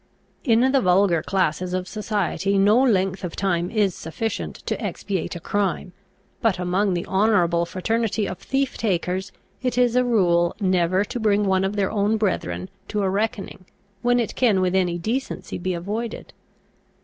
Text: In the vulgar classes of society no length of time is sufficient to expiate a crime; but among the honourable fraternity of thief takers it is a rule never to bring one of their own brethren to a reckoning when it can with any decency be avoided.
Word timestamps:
In 0.43 0.61
the 0.71 0.81
vulgar 0.81 1.21
classes 1.21 1.75
of 1.75 1.87
society 1.87 2.57
no 2.57 2.81
length 2.81 3.23
of 3.23 3.35
time 3.35 3.69
is 3.69 3.93
sufficient 3.93 4.55
to 4.65 4.83
expiate 4.83 5.35
a 5.35 5.39
crime; 5.39 5.93
but 6.41 6.57
among 6.57 6.95
the 6.95 7.05
honourable 7.05 7.67
fraternity 7.67 8.25
of 8.27 8.39
thief 8.39 8.79
takers 8.79 9.31
it 9.61 9.77
is 9.77 9.95
a 9.95 10.03
rule 10.03 10.55
never 10.59 11.05
to 11.05 11.19
bring 11.19 11.45
one 11.45 11.63
of 11.63 11.75
their 11.75 11.91
own 11.91 12.17
brethren 12.17 12.67
to 12.87 13.03
a 13.03 13.09
reckoning 13.11 13.65
when 14.01 14.19
it 14.19 14.33
can 14.35 14.59
with 14.59 14.73
any 14.73 14.97
decency 14.97 15.59
be 15.59 15.75
avoided. 15.75 16.33